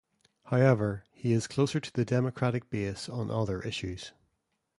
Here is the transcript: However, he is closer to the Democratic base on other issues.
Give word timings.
However, 0.45 1.03
he 1.11 1.31
is 1.31 1.45
closer 1.45 1.79
to 1.79 1.93
the 1.93 2.03
Democratic 2.03 2.71
base 2.71 3.07
on 3.07 3.29
other 3.29 3.61
issues. 3.61 4.13